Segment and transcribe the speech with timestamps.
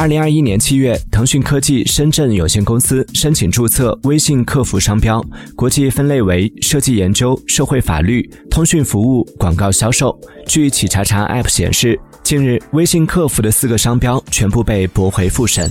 [0.00, 5.22] 二零二一年七月腾讯科技深圳有限公司申请注册微信客服商标
[5.54, 10.18] 国际分类为设计研究社会法律通讯服务广告销售。
[10.46, 15.70] 据企查查 app 显示近日微信客服的四个商标全部被驳回复审。